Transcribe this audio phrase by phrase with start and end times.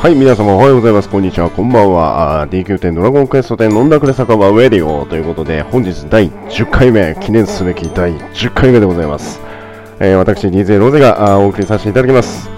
[0.00, 1.10] はい、皆様おはようございます。
[1.10, 1.50] こんにちは。
[1.50, 2.48] こんばんは。
[2.50, 9.42] DQ10 ドラゴンクエスト10飲んだくれ酒場ウェディオということで、本日第10回目、記念すべき第10回目でございます。
[9.98, 12.48] えー、私、DJ ロゼがお送りさせていただきます。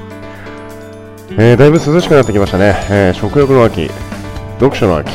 [1.32, 2.76] えー、だいぶ涼しくなってきましたね。
[2.88, 3.90] えー、食欲の秋、
[4.60, 5.10] 読書の秋、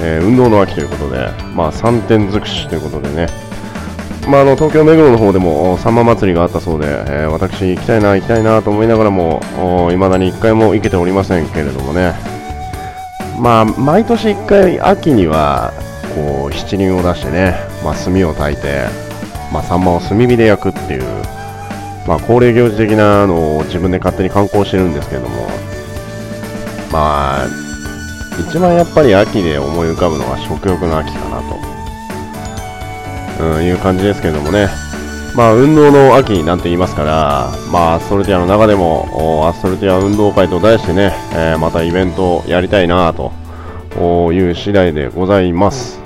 [0.00, 3.28] え運動の秋ということで、まあ3点尽くしということでね、
[4.28, 9.40] まあ、あの東京目黒の方でもさんま祭りがあったそうで、えー、私行きたいな行きたいなと思いながらも
[9.92, 12.14] いまだに1回も行けておりませんけれどもね。
[13.38, 15.72] まあ毎年1回秋には
[16.14, 18.86] こう七輪を出してね、まあ、炭を焚いて、
[19.52, 21.02] まあ、サンマを炭火で焼くっていう、
[22.06, 25.48] まあ、恒例行事的なのを自分で勝手に観光してるんですけれども。
[26.92, 27.46] まあ
[28.38, 31.71] 一番やっぱり秋で思い浮かぶのは食欲の秋かなと。
[33.42, 34.68] うん、いう感じですけれどもね、
[35.34, 43.32] まあ、運動の秋なんて言いますから、まあ、アストルティアの中でも、アストルティア運動会と題してね、えー、またイベントをやりたいなと
[44.32, 46.00] いう次第でございます。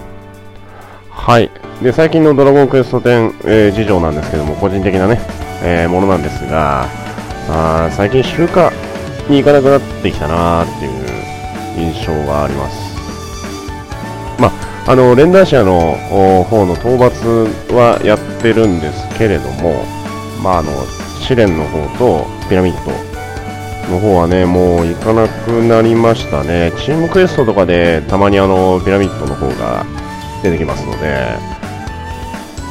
[1.10, 1.50] はい。
[1.82, 5.20] で、最近のドラゴンクエスト10、えー、事情なんですけども、個人的なね、
[5.62, 6.86] えー、ものなんですが、
[7.48, 8.48] あ最近集荷
[9.28, 12.96] に行かなくなってきたなっていう印象があります。
[14.38, 15.94] まああの連弾社の
[16.44, 19.82] 方の討伐はやってるんですけれども、
[20.42, 20.70] まあ、あの
[21.20, 22.92] 試練の方とピラミッド
[23.92, 26.72] の方はね、もう行かなくなりましたね。
[26.78, 29.84] チームクエストとかでたまにあのピラミッドの方が
[30.44, 31.36] 出てきますので、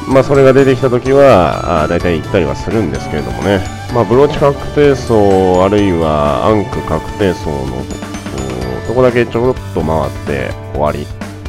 [0.08, 3.60] まあ、それが出てきたときは、あ大体行ったりはするんですけれどもね、
[3.92, 7.84] まあ、ブローチ確定層、あるいはアンク確定層の
[8.86, 11.06] とこだけちょろっと回って終わり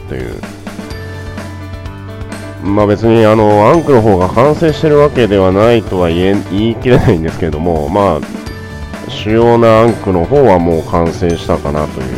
[0.10, 0.57] という
[2.64, 12.18] まあ、別にあのアンクの方が完成してるわけではないとは言え言い切れないんですけれども、まあ、主要なアンクの方はもう完成したかなという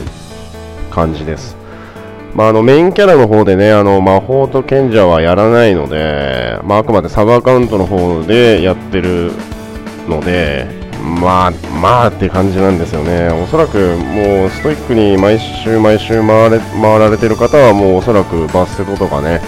[0.89, 1.57] 感じです。
[2.33, 9.31] まあ、あのメインキャラの方でね、あの魔法と賢者はやらないので、まあ、あくまでサブアカウントの方でやってる
[10.07, 10.67] ので、
[11.21, 13.29] まあ、まあって感じなんですよね。
[13.29, 19.41] おそらくもうストイックに毎週毎週回れ回られてる方はもうおそらくバステトとかね、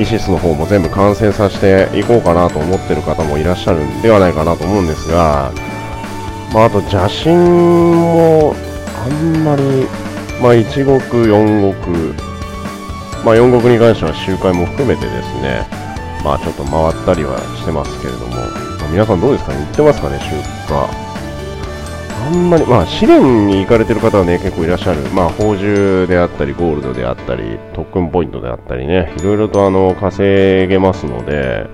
[0.00, 5.52] イシスの方も全部完成させていこうかなと思ってる方もいらっしゃるんではないかなと思うんですが、
[6.54, 8.54] まあ、あと邪神も
[9.04, 9.62] あんまり、
[10.40, 11.96] まあ、1国、4国、
[13.24, 15.66] まあ、4国に関しては周回も含めてですね、
[16.24, 19.58] まあ、ちょっと回ったりはしてますけれども、まあ、皆さんどうですかね？
[19.58, 20.30] 行ってますかね、周
[20.68, 21.07] 回。
[22.26, 25.00] あんまり、まあ、試練に行かれてる方はね、結構いらっしゃる。
[25.14, 31.66] まあ、宝珠であったり、ゴールドであったり、特訓ポイントであったりね、いろいろとあの、稼げますので、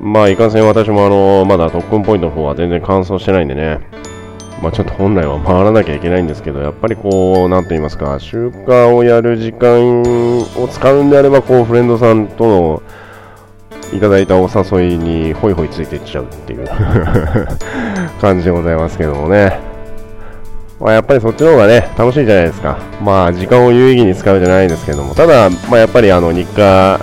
[0.00, 3.80] まあ、いかんせん私もあの、まだ特訓ポイントの方は全然完走してないんでね、
[4.62, 12.82] まあ、ちょっと本来は回らなきゃいけないんですけど、やっぱりこう、なんと言いますか、集荷をやる時間を使うんであれば、こう、フレンドさんとの、
[13.92, 16.68] いただいたお誘いにホイホイついていっちゃうっていう
[18.20, 19.68] 感じでございますけどもね。
[20.80, 22.78] まあ、やっぱりそっちの方がね、楽しいじゃないですか。
[23.02, 27.00] まあ、時間を有意義に使うじゃないですけども、ただ、まあ、やっぱりあの、日課、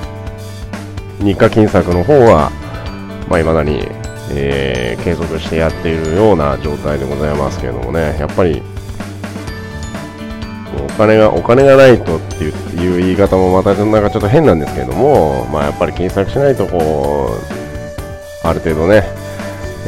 [1.20, 2.52] 日課金策の方は、
[3.28, 3.86] まあ、未だに、
[4.32, 8.62] えー、継続してやっているような状態でございますけどもね、やっぱり、
[10.84, 17.30] お金が、お金がないとっていう言い方もまたなんかちょっと変なんですけれども、まあやっぱり金策しないとこ
[18.44, 19.04] う、ある程度ね、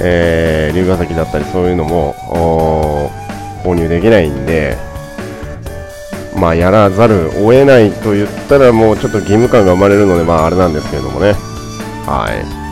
[0.02, 2.14] えー、龍ヶ崎だったりそういうのも
[3.64, 4.78] 購入できないんで、
[6.36, 11.34] まあやらざるを得ないと言ったらもうちょっと義務感が生まれるので、まああれなんですけれどもね。
[12.06, 12.68] はい。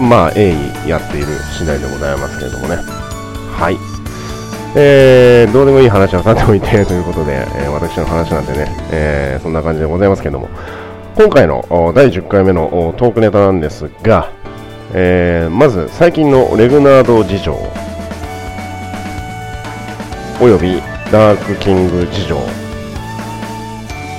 [0.00, 1.26] まあ、鋭意やっている
[1.56, 2.76] 次第でございますけれどもね。
[2.76, 3.93] はい。
[4.76, 10.48] えー、どうでもいい話はさておいてということで、えー、私の話なんてね、えー、そんな感じでございますけども、
[11.14, 11.64] 今回の
[11.94, 14.32] 第10回目のトークネタなんですが、
[14.92, 17.56] えー、まず最近のレグナード事情、
[20.40, 20.82] および
[21.12, 22.36] ダークキング事情、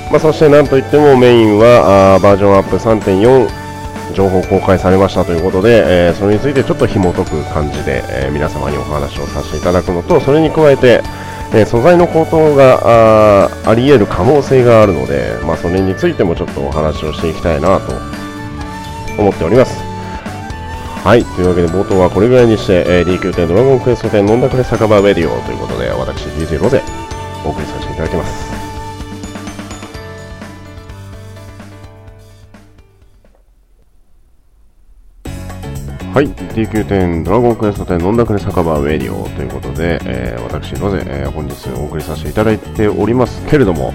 [0.10, 3.65] まあ、そしてなんといってもメインはあバージョンアップ3.4
[4.14, 11.02] 情報公開されましたということで、えー、それについてちょっと紐解く感じで、えー、皆様にお話をさせていただくのと、それに加えて、
[11.54, 17.94] えー、素材の高騰があり得る可能性があるので、まあ、それについてもちょっとお話をしていきたいなと
[19.18, 19.96] 思っております。
[21.06, 21.24] はい。
[21.24, 26.82] というわけで冒頭はこれぐらいにして、えー、DQ10 ドラゴンクエスト10飲んだくれ酒場レディオということで、私 DJ ロゼ
[27.46, 28.55] お送りさせていただきます。
[36.16, 43.94] はい、DQ10 ドラゴンクエスト10飲んだくれ酒場ウェディオということで、えー、私、ロゼ、えー、本日お送りさせていただいておりますけれども、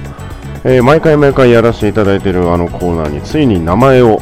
[0.62, 4.20] えー、毎回毎回やらせていただいているあのコーナーについに名前を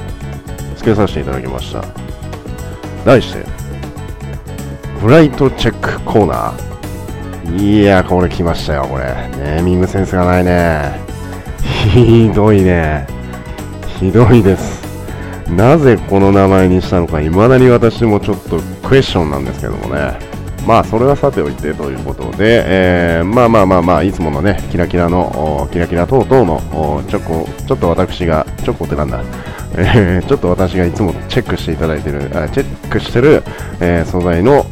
[0.76, 1.84] 付けさせていただきました。
[3.04, 3.44] 題して、
[5.00, 7.80] フライトチェックコーナー。
[7.80, 9.06] いや、これ来ましたよ、これ。
[9.38, 11.00] ネーミングセンスがないね。
[11.92, 13.08] ひどいね。
[13.98, 14.67] ひどいです。
[15.50, 20.18] なぜこの名前にしたのか、未だに私もちょっとクエスチョンなんですけどもね。
[20.66, 29.22] まあ、それはさておいてということで、えー、まあまあまあまあ、いつものね、キラキラの、キラキラ等々の、ちょこ、ちょっと私が、チョコってなんだ、
[29.76, 33.42] えー、ちょっと私がいつもチェックしていただいてる、あチェックしてる、
[33.80, 34.66] えー、素材の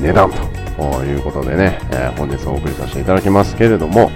[0.00, 4.12] 値段ということでね、えー、本日お送りさせていただきますけれども、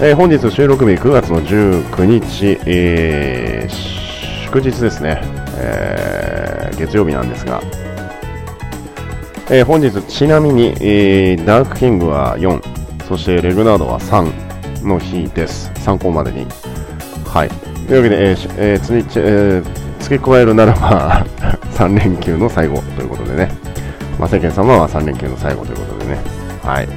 [0.00, 4.01] えー、本日収録日9月の19日、えー
[4.52, 5.18] 祝日ですね、
[5.56, 7.62] えー、月曜日なんですが、
[9.50, 15.72] えー、本日ちなみに、えー、ダークキングは4、そしてレグナードは3の日です。
[15.76, 16.46] 参考までに。
[17.24, 17.48] はい。
[17.88, 21.24] というわけで、えーえーつえー、付け加えるならば
[21.72, 23.50] 3連休の最後ということでね。
[24.18, 26.20] まあ、世間様は3連休の最後ということでね。
[26.62, 26.88] はい。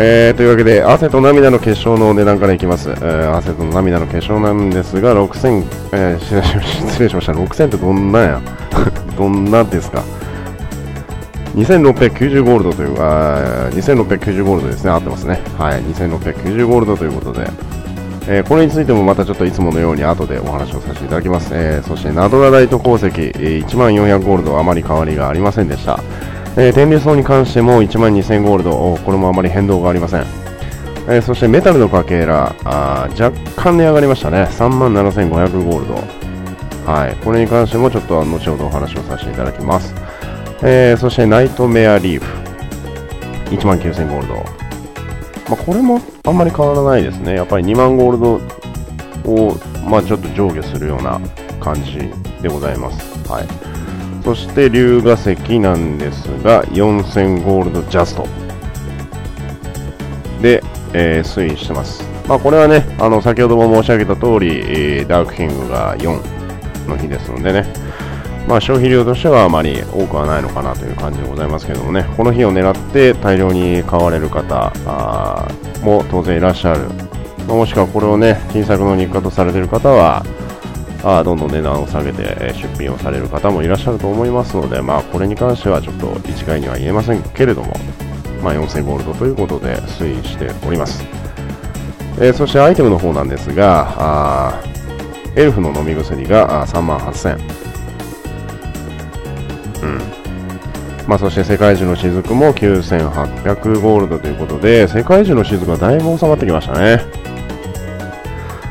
[0.00, 2.90] えー、というわけで、汗と涙の結晶の値段からいきます。
[2.90, 7.32] えー、汗と涙の結晶なんですが、6000、えー、失礼しました。
[7.32, 8.40] 6000ってどんなや？
[9.18, 10.04] どんなですか
[11.56, 14.92] ？2690ゴールドという、あ2690ゴールドですね。
[14.92, 15.40] 合ってますね。
[15.58, 15.82] はい。
[15.82, 17.50] 2690ゴールドということで、
[18.28, 21.50] えー、これについてもまたちょっといつものように後でお話をさせていただきます。
[21.54, 25.98] えー、そして、ナドラライト鉱石、えー、1400ゴールドあまり変わりがありませんでした。
[26.56, 30.48] えー、天竜層に関しても1万2000ゴールド、これもあまり変動がありません。
[31.08, 34.48] えー、そしてメタルのかけら、あ若干値上がりましたね。
[34.50, 35.94] 3万7500ゴールド。
[36.90, 37.16] はい。
[37.24, 39.94] これに関してもちょっと後ほどお話をさせていただきます。
[40.62, 42.48] えー、そしてナイトメアリーフ。
[43.50, 44.34] 1万9000ゴールド。
[44.34, 44.42] ま
[45.52, 47.34] あ、これもあんまり変わらないですね。
[47.34, 48.34] やっぱり2万ゴールド
[49.30, 49.56] を、
[49.88, 51.20] まあ、ちょっと上下するような
[51.60, 52.10] 感じ
[52.42, 53.18] でございます。
[53.30, 53.67] はい。
[54.28, 58.26] そして龍河石なんですが、4000ゴールドジャスト。
[60.42, 62.04] で、えー、推移してます。
[62.28, 64.60] まあ、これはね、あの先ほども申し上げた通り、
[64.98, 67.72] えー、ダークキングが4の日ですのでね、
[68.46, 74.70] まあ、消費量としてはあまり多くはないのかなという感じでございますけどもね、この日を狙って大量に買われる方
[75.82, 76.80] も当然いらっしゃる、
[77.46, 80.22] もしくはこれをね、金策の日課とされている方は、
[81.04, 87.72] あどんどん値段を下げて出品をされる方もいらっしゃると思いますので、まあ、これに関してはちょっと一概には言えませんけれども、
[88.42, 91.04] まあ、4000ゴールドということで推移しております。
[92.20, 94.62] えー、そしてアイテムの方なんですが、あ
[95.36, 97.38] エルフの飲み薬が3万8000。
[99.84, 100.00] うん。
[101.06, 107.27] まあ、そして世界中の雫も9800ゴールドということで、世界中の雫がだいぶ収まってきましたね。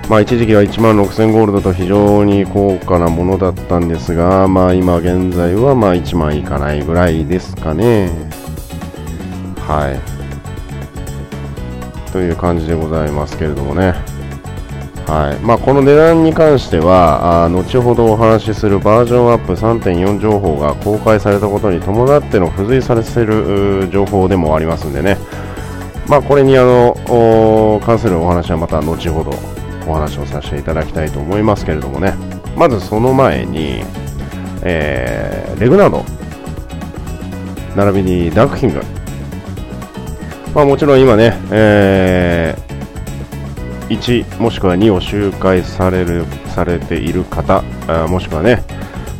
[0.09, 8.09] まあ、一時期は1万6000ゴールドと非常に高価なものだったんですが、まあ、今現在はまあ1万いかないぐらいですかね。
[9.57, 9.99] はい。
[12.13, 13.95] という感じでございますけれどもね。
[15.07, 25.17] はいまあ、この値段に関してはあ後ほどお話しするバージョンアップ3.4情報が公開されたことに伴っての付随されている情報でもありますんでね、
[26.09, 29.56] まあ、これにあの関するお話はまた後ほど
[29.87, 32.13] お話をさせていただきたいと思いますけれどもね、
[32.55, 33.83] まずその前に、
[34.63, 36.03] えー、レグナード、
[37.75, 38.81] 並びにダークキング、
[40.53, 48.63] まあ、もちろん今ね、えー、1もしくは2を周回されるされている方、あもしくはね、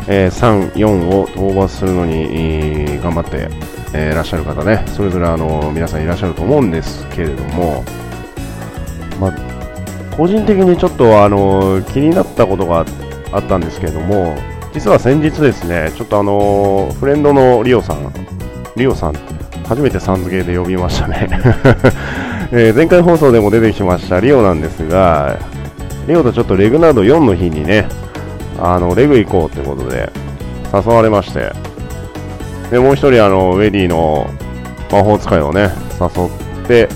[0.08, 3.50] えー、3、4を討伐するのに頑張って、
[3.94, 7.84] えー、いらっしゃる方ね、それぞれあの皆さんいらっしゃると思うんですけれども、
[9.20, 9.47] まあ
[10.18, 12.86] 個人的にちょっとあの気になったことが
[13.32, 14.36] あったんですけれども、
[14.74, 18.12] 実は先日ですね、ちょっとあのフレンドのリオさん、
[18.76, 19.14] リオさん、
[19.68, 21.30] 初めてさん付けで呼びましたね。
[22.52, 25.38] え、前回放送でも出てきましたリオなんですが、
[26.08, 27.86] リオとちょっとレグナード4の日にね、
[28.60, 30.10] あのレグ行こうということで
[30.74, 31.52] 誘われまして、
[32.72, 34.28] でもう一人あのウェディの
[34.92, 35.70] 魔法使いをね、
[36.02, 36.90] 誘って、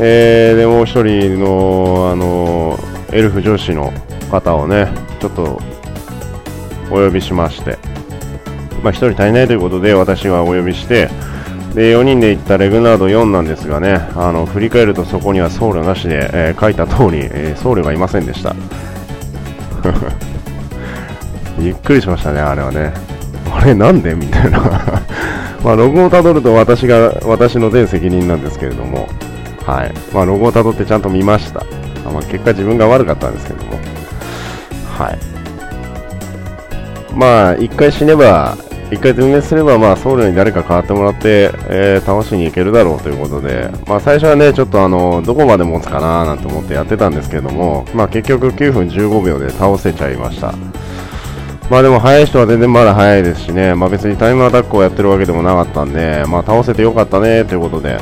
[0.00, 2.78] えー、でもう一人の、あの
[3.12, 3.92] エルフ女子の
[4.30, 4.88] 方をね、
[5.20, 5.60] ちょっと
[6.90, 7.78] お呼びしまして、
[8.82, 11.08] まあ、1人足りないということで私がお呼びして、
[11.74, 18.54] で4人で行ったレグナード4なんですがね、あの振り返るとそこには僧侶なしで、えー、書いた通り、えー、僧侶がいませんでした。
[21.58, 22.92] びっくりしましたね、あれはね。
[23.52, 24.14] あれなんで？
[24.14, 24.60] みたいな。
[25.64, 29.08] まあ、ログをたどると私が、私の全責任なんですけれども、
[29.68, 29.92] はい。
[30.14, 31.62] まあ、ログをたどってちゃんと見ました。
[32.10, 33.72] まあ、結果自分が悪かったんですけども、
[34.86, 35.18] はい。
[37.14, 38.56] まあ、一回死ねば、
[38.90, 50.54] 一回全滅すれば、まあ、僧侶に誰か代わってもらって、えー、倒しに行けるだろうということで、まあ、最初はね、ちょっとあの、どこまで持つかななんて思ってやってたんですけども、まあ、結局9分15秒で倒せちゃいました。
[51.70, 57.98] まあでも速い人は全然まだ速いですしね、まあ別にタイムアタックをやってるわけでもなかったんで、まあ倒せてよかったねということで、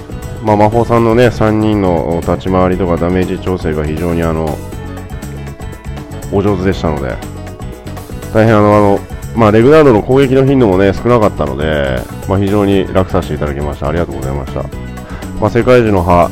[0.47, 4.57] まあ魔法さんのね、3人の立ち回りとかダメージ調整が非常にあの、
[6.33, 7.17] お上手でしたので、
[8.33, 9.00] 大変あの、あの、
[9.35, 11.99] まあレグナードの攻撃の頻度もね、少なかったので、
[12.29, 13.88] まあ非常に楽させていただきました。
[13.88, 14.62] ありがとうございました。
[15.41, 16.31] まあ世界樹の葉、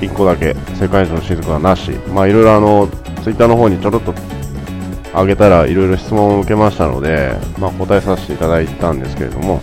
[0.00, 2.88] 1個だけ、世界樹の雫はなし、まあいろいろあの、
[3.24, 4.14] ツイッターの方にちょろっと
[5.12, 9.60] あげたらいろいろ質問を受けましたので、まあ、答えさせていただいたんですけれども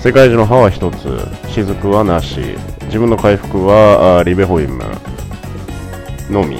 [0.00, 2.56] 世界中の歯は1つ雫はなし
[2.92, 4.84] 自分の回復はリベホイム
[6.28, 6.58] のみ。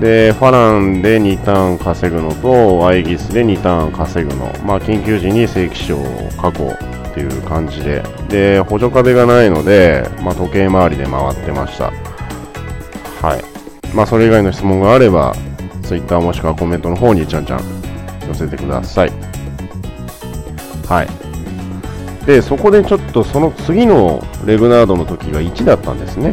[0.00, 8.02] でファランで2ターン稼ぐのとアイギスで2ターン稼ぐの、まあ、緊急時に正規賞を確保っていう感じで。
[8.30, 11.92] で補助壁がないので、まあ、時計回りで回ってました。
[13.20, 13.94] はい。
[13.94, 15.34] まあそれ以外の質問があれば
[15.82, 17.60] Twitter もしくはコメントの方にちゃんちゃん
[18.26, 19.12] 寄せてください。
[20.88, 21.23] はい。
[22.26, 26.32] で、そこでちょっとその次のレグナードの時が1だったんですね。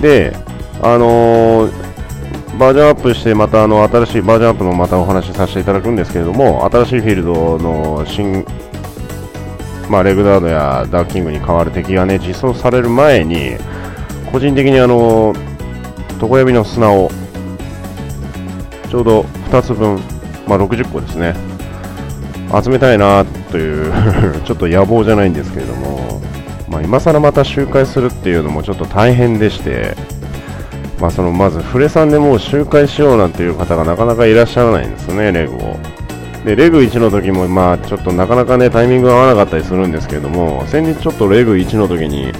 [0.00, 0.34] で、
[0.82, 8.44] あのー、バージョンアップして、またあの新しいバージョンアップのまたお話しさせていただくんですけれども、新しいフィールドの新、
[9.90, 13.56] まあ、レグナードやダーキングに変わる敵がね、実装される前に、
[14.32, 15.34] 個人的にあの、
[16.22, 17.10] 床闇の砂を
[18.90, 20.00] ちょうど2つ分、
[20.46, 21.34] まあ、60個ですね、
[22.62, 23.92] 集めたいなという
[24.44, 26.20] ちょっと野望じゃないんですけれども、
[26.68, 29.96] まあ、今更また周回するっていうのもちょっと大変でして、
[31.00, 35.76] まあ、そのまず、フレさんでもう周回しようなんていう方がなかなかいらっしゃらないんですね、レグを。
[36.44, 42.32] で、レグ1の時も、まあ、ちょっとなかなかね、タイミングが合わなかったりするんですけれども、先日ちょっとレグ1の時に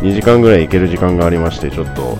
[0.00, 2.18] 2時間ぐらい行ける時間がありまして、ちょっと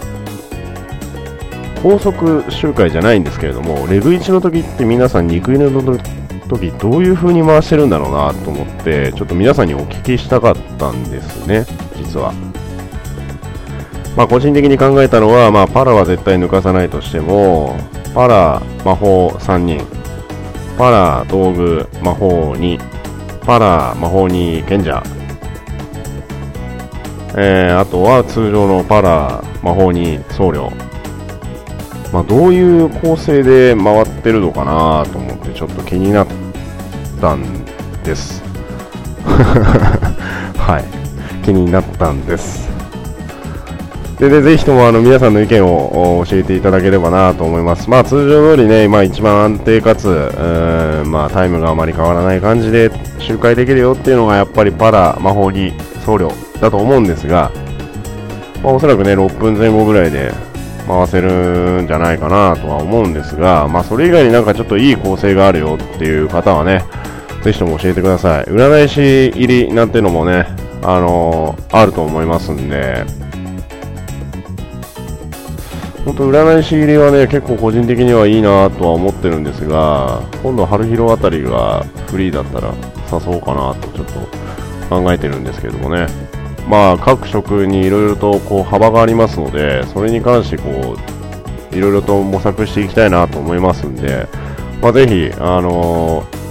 [1.83, 6.22] 高速周回じゃないんですけれども、レグ1の時って皆さん肉犬の時
[6.59, 11.65] 時どういう風に回してるんだろうなと思って、ちょっと皆さんにお聞きしたかったんですね、
[11.97, 12.33] 実は。
[14.17, 17.77] まあ個人的に考えたのは、まあパラは絶対抜かさないとしても、
[18.15, 19.87] パラ、魔法3人、
[20.77, 22.79] パラ、道具、魔法2、
[23.47, 25.03] パラ、魔法2、賢者、
[27.35, 30.71] えー、あとは通常のパラ、魔法2、僧侶、
[32.13, 36.27] まあ、どういう構成で回ってるのかなと思ってちょっと気になっ
[37.23, 37.43] たん
[38.03, 38.43] です。
[40.59, 41.45] はい。
[41.45, 42.69] 気になったんです。
[44.19, 47.89] ででぜひともあの皆さんの意見を教えていただければなと思います。
[47.89, 50.31] まあ通常通りね、今一番安定かつ、
[51.07, 55.73] まあタイムがあまり変わらない感じで周回できるよっていうのがやっぱりパラ、魔法技、
[56.05, 57.51] 僧侶だと思うんですが、
[58.63, 60.33] まあ、おそらくね、6分前後ぐらいで
[60.87, 66.85] 回せるんじゃないかなとは思うんですが、まあ、それ以外になんかちょっといい構成があるよっていう方はね、
[67.43, 68.45] ぜひとも教えてください。
[68.45, 70.47] 占い師入りなんてのもね、
[70.83, 73.05] あのー、あると思いますんで、
[76.05, 82.73] 本当占い師入りはね、結構個人的にはいいなとは思ってるんですが、今度春広あたりがフリーだったら
[83.11, 84.07] 誘おうかなとちょっ
[84.89, 86.07] と考えてるんですけどもね。
[86.69, 90.97] まあ、各職にいろいろとこう幅がありますので、それに関してこ
[91.73, 94.27] ういろいろと模索していきたいなと思いますんで、
[94.81, 96.42] まあ、ぜひ、あのー、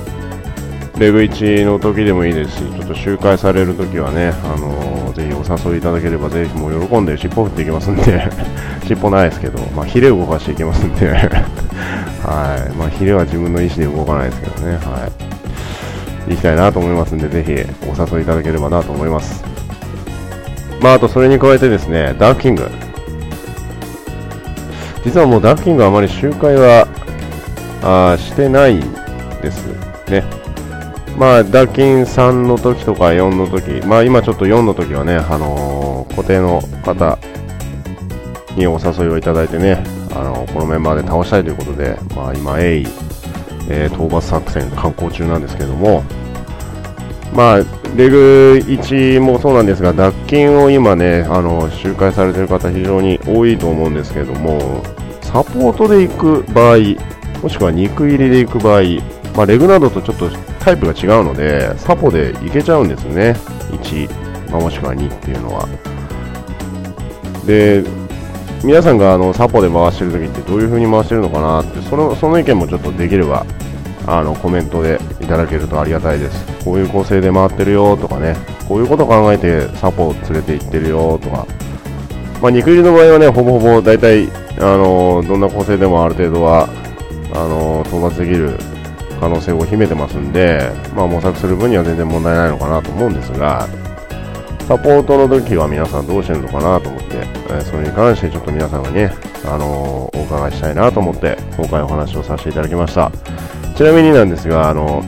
[1.01, 8.29] レグ1の時でもいいですし、ちょっと周回される時はね、あのー、ぜひお誘いいただければ、ぜひもう喜んで尻尾振っていきますんで
[8.85, 12.77] 尻尾ないですけど、まあ、ヒレ動かしていきますんで はい。
[12.77, 15.07] まあ、ヒレは自分の意思で動かないですけどね、は
[16.27, 16.31] い。
[16.33, 17.51] 行きたいなと思いますんで、ぜひ
[17.89, 19.43] お誘いいただければなと思います。
[20.81, 22.69] まあ、あとそれに加えてですね、ダークキング。
[25.03, 26.87] 実はもうダークキングはあまり周回は
[27.81, 28.79] あしてない
[29.41, 29.65] です
[30.07, 30.40] ね。
[31.17, 37.19] まあ、ダキン3の時とか4の時、まあ今ちょっと4の時はね、あのー、固定の方
[38.55, 42.87] にお誘いをいただいてね、あのー、このメンバーで倒したいということで、まあ今、鋭意、
[43.69, 46.03] えー、討伐作戦観光中なんですけども、
[47.33, 47.57] まあ、
[47.95, 54.83] レグ1もそうなんですが、脱菌を今ね、あの周回されている方、非常に多いと思うんですけども、
[55.21, 56.13] サポートで行
[56.43, 56.77] く場合、
[57.41, 58.81] もしくは肉入りで行く場合、
[59.35, 60.29] まあ、レグナードとちょっと
[60.63, 63.35] タイプが違うので、サポでいけちゃうんですね。
[63.71, 65.67] 1、まあ、もしくは2っていうのは。
[67.45, 67.83] で、
[68.63, 73.43] 皆さんがあのサポで回してる時ってどういう風に回してるのかなって、そのその意見もちょっとできれば
[74.05, 76.45] あのコメントでいただけるとありがたいです。
[76.63, 78.35] こういう構成で回ってるよとかね、
[78.67, 81.47] こういうこと考えてサポを連れて行ってるよとか、
[82.39, 86.69] まあ、肉入りの場合はね、ほぼほぼ大体、あのどんな構成でもある程度は
[87.33, 88.59] あの到達できる
[89.21, 93.69] 可能性を秘めてますんで、まあ、模索する分には全然問題ないのかなと思うんですが、
[94.67, 97.17] サポートの時は皆さんどうしてるのかなと思って、
[97.51, 99.13] え、それに関してちょっと皆さんがね、
[99.45, 103.11] あのー、お伺いしたいなと思って、今回お話をさせていただきました。
[103.75, 105.03] ちなみになんですが、あの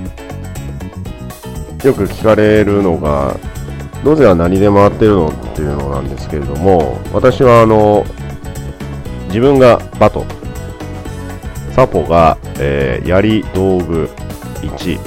[1.83, 3.35] よく聞かれるのが、
[4.03, 8.05] ロゼは何で回ってるのっていうのなんですけれども、私はあの
[9.27, 10.23] 自分がバト、
[11.75, 14.07] サポが、えー、槍、道具
[14.61, 14.99] 1、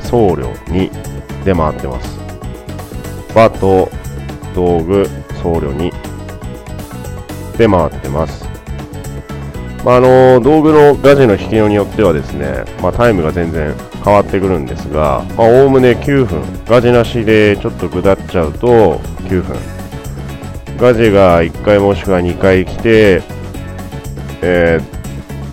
[0.00, 2.18] 僧侶2で回ってます。
[3.34, 3.90] バト、
[4.54, 5.08] 道具、
[5.42, 8.44] 僧侶2で回ってます。
[9.84, 13.74] まあ、あの道具のガジの引きによってはですね、まあ、タイムが全然
[14.04, 19.56] 変わってくるんですが、おおむね9分、ガジなしでちょっと下っちゃうと9分、
[20.78, 23.22] ガジが1回もしくは2回来て、
[24.40, 25.01] えー、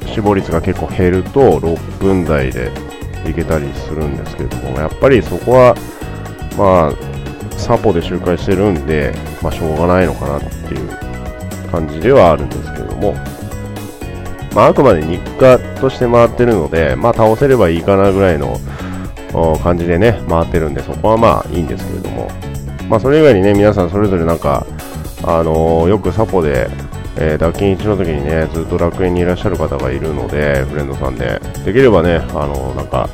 [0.10, 2.72] 死亡率が結構減ると6分台で
[3.28, 5.75] いけたりするんですけれども、やっぱりそこは、
[6.58, 10.89] まあ、サポで周回してるんで、まあ、しょうがないのかなっていう
[11.72, 13.13] 感じではあるんですけれども、
[14.56, 18.60] まあ、あくまで日課として回ってるので、まあ、倒せればいいかなぐらいの
[19.63, 22.30] 感じでね、回ってるんで、そこはまあいいんですけれども、
[22.89, 24.66] まあ、それ以外にね、皆さんそれぞれなんか、
[25.24, 26.68] あのー、よくサポで、
[27.21, 33.09] えー、脱筋1の時にね、ずっと楽園にいらっしゃる方がいるので、フレンドさんで、できればね、あの、なんか、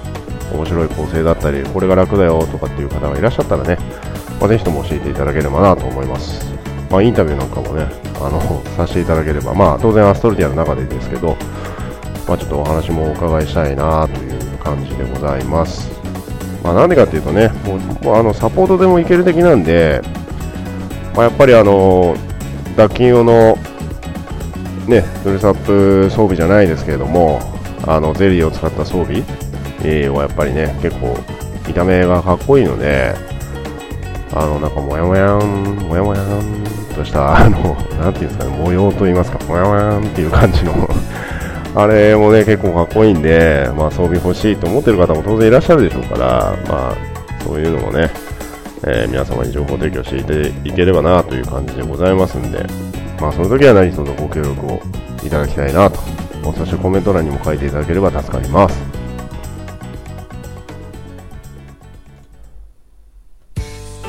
[0.53, 3.77] 面白い構成だったり、これが楽だよとかっていう方がいらっしゃったらね、
[4.39, 6.45] まあ、ぜひとも教えていただければなと思います。
[6.91, 7.87] まあ、インタビューなんかもね、
[8.21, 8.39] あの、
[8.77, 11.35] させていただければ、まあ、当然アストルティアの中でですけど、
[12.27, 15.89] まあ、ちょっとお話もお伺いしたいなという感じでございます。
[16.63, 20.01] まあ、なんでかっていうとね、もう、もうあの、サポートでもいける的なんで、
[21.15, 22.15] まあ、やっぱりあの、
[22.75, 23.57] 脱筋用の、
[24.87, 27.39] ね、ドレスアップ装備じゃないですけれども、
[27.87, 29.23] あの、ゼリーを使った装備、
[29.83, 31.17] えー、はやっぱりね、結構、
[31.67, 33.13] 見た目がかっこいいので、
[34.31, 36.63] あの、なんか、もやもやん、もやもやん
[36.95, 40.73] とした、あの、なんていうんですかね、模様といいますか、もやもやんっていう感じの
[41.75, 46.95] あれもね、結構かっこいいんで、まあ、装備欲しいと思ってる方も当然いらっしゃるでしょうから、まあ、
[47.43, 48.09] そういうのもね、
[48.83, 52.65] えー、皆様に情報提供していければなという感じでございますんで、
[53.19, 54.79] まあ、その時は何卒ご協力を
[55.25, 55.99] いただきたいなと、
[56.53, 59.05] そしてコメント欄にも書いていただければ助かります。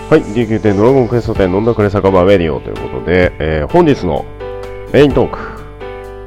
[0.09, 4.25] はい、D9 点ドラゴンクエスト店飲んだくれ酒場ウェディオということで、えー、本日の
[4.92, 5.57] メイントーク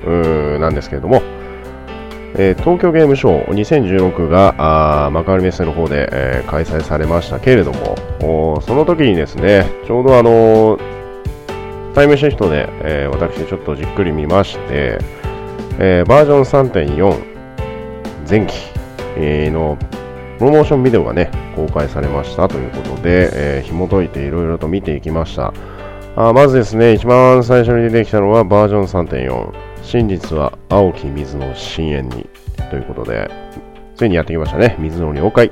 [0.05, 1.21] うなんですけれども、
[2.35, 10.98] えー、東京ゲームショー2016があ幕張メッセの方で、えー、開催されましたけれども、その時にですね、ちょうどあのー、
[11.99, 14.99] タイムシフトで、えー、私ちょっとじっくり見まして、
[15.79, 18.53] えー、バージョン3.4前期、
[19.51, 19.77] の
[20.37, 25.53] プロモーションビデオがね、公開されましたということで、えー、紐解いていろいろと見ていきました。
[26.15, 29.51] あまずですね、一番最初に出てきたのはバージョン3.4。
[29.83, 32.29] 真実は青き水の深淵に。
[32.69, 33.29] ということで、
[33.97, 34.77] ついにやってきましたね。
[34.79, 35.51] 水の了解。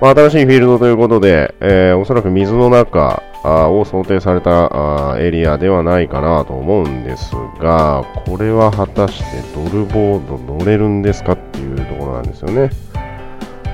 [0.00, 12.70] まあ、新しいフィールドということで、えー、おそらく水の中を想定されたエリアではないかなと思うんですが、これは果たしてドルボード乗れるんですかっていうところなんですよね。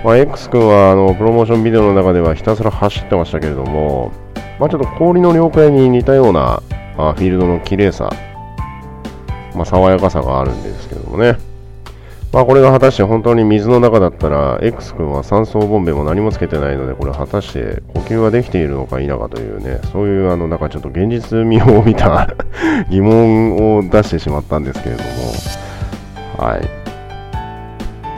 [0.04, 4.12] まあ、X 君はあのプロモーションビデオの中ではひたすら走ってましたけれども、
[4.60, 6.62] まあ、ちょっと氷の了解に似たような
[6.98, 8.10] あフィールドの綺麗さ、
[9.54, 11.53] まあ、爽やかさがあるんですけどもね。
[12.34, 22.34] まあ、これが果たして本当に水の中だったら、X 君は酸素ボンベも何もつけてないので、これ果たして呼吸はできているのか否かというね、そういうあの、なんかちょっと現実味を帯びた
[22.90, 26.68] 疑問を出してしまったんですけれども、はい。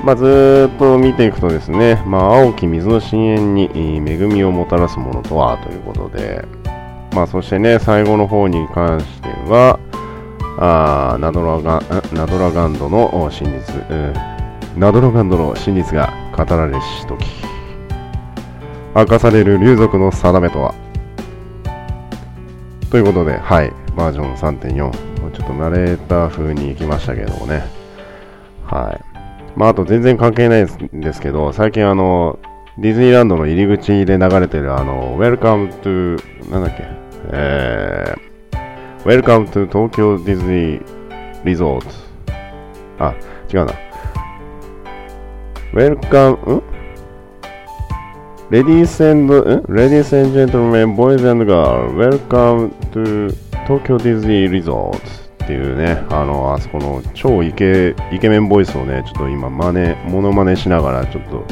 [0.03, 3.69] まあ、ずっと見ていくとですね、まあ、青き水の深淵に
[4.11, 6.43] 恵みをもたらすものとはということで、
[7.15, 9.79] まあ、そしてね、最後の方に関しては、
[10.59, 14.13] あナドラガナドラガンドの真実、うん、
[14.77, 17.27] ナドラガンドの真実が語られしとき、
[18.95, 20.75] 明かされる竜族の定めとは。
[22.91, 27.65] ということで、はい、バージョン3.4、ちょっとナレーター風に行きましたけどもね、
[28.65, 29.59] はい。
[29.59, 32.39] まあ、あと全然関係ないんですけど、最近あの、
[32.79, 36.85] ディズニーランドの入り口で流れてるあの、Welcome to、なんだっけ、
[37.33, 38.36] えー、
[39.07, 41.87] Welcome to 東京ディズニーリゾート。
[42.99, 43.15] あ、
[43.55, 43.73] 違うな。
[45.73, 46.63] Welcome, ん
[48.51, 53.33] ？Ladies and, ん？Ladies and gentlemen, boys and girls, welcome to
[53.69, 55.27] 東京ディズニーリゾート。
[55.45, 61.45] っていうね、あの、あそこの超イケイケメンボイスをね、ちょっと今、真似、モノマネしながら、ちょっと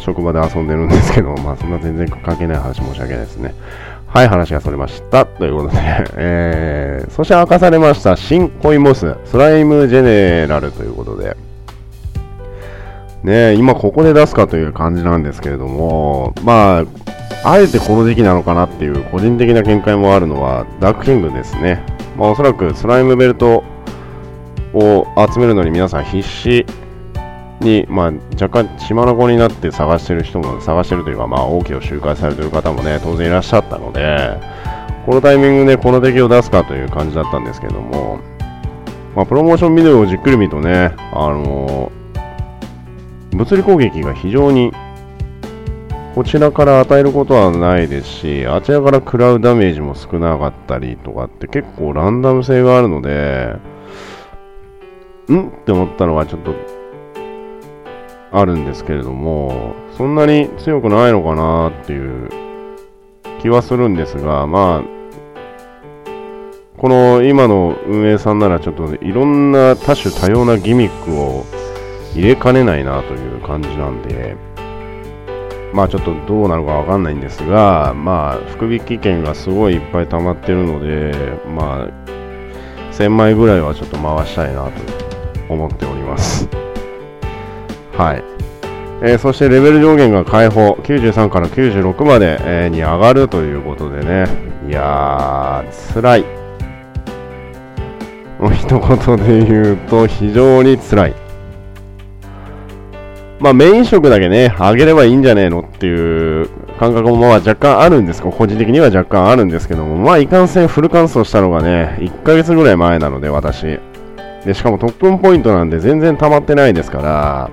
[0.00, 3.54] 職場で遊んでるんですけど、まあ、そんな全然関係ない話申し訳ないですね。
[4.16, 5.26] はい、話がそれました。
[5.26, 5.76] ということで、
[6.16, 11.36] えー、そして明かされました新コインボス、スライムジェネラルということで、
[13.24, 16.84] ね今ここで出すかという感じなんですけれども、まあ、
[17.44, 21.82] あえてこの時期なのかなっていう個人的な見解もあるのはダークキングですね。
[22.16, 23.64] まあ、おそらくスライムベルト
[24.72, 26.64] を集めるのに皆さん必死
[27.66, 34.40] に、まあ、若干血眼になって探してる人も探してるというか、まあ、王家を周回されてる方もね当然いらっしゃったので
[35.04, 38.20] このタイミングでこの敵を出すかという感じだったんですけども、
[39.14, 44.72] まあ、プロモーションビデオをじっくり見るとね、あのー、物理攻撃が非常に
[46.16, 53.54] こちらから与えることはないですし、あちらから食らうダメージも少なかったりとかって結構ランダム性があるので、
[55.30, 55.48] ん？
[55.48, 56.54] って思ったのはちょっと
[58.32, 62.28] あるんですけれども、そんなに強くないのかなっていう
[63.40, 64.96] 気はするんですが、まあ、
[66.76, 71.46] この今の運営さんならちょっといろんな多種多様なギミックを
[72.14, 74.36] 入れかねないなという感じなんで、
[75.72, 81.12] まあちょっとどうなるかわかんないんですが、まあ福引券がすごいいっぱい溜まってるので、
[81.46, 81.88] まあ
[82.92, 84.72] 1000枚ぐらいはちょっと回したいなと
[85.48, 86.65] 思っております。
[87.96, 88.24] はい。
[89.02, 94.26] えー、そしてレベル上限が解放、93から96まで、えー、に上がるということでね、
[94.68, 96.24] いやー、辛い。
[98.54, 101.14] 一言で言うと、非常に辛い。
[103.38, 113.78] まあメイン色だけね、上げればいいんじゃねえのっていう感覚もまあ若干あるんです個人的には若干あるんですけども、まあいかんせんフル乾燥したのがね、1ヶ月ぐらい前なので私。
[114.44, 117.50] で、しかも特訓ポイントなんで全然溜まってないですから、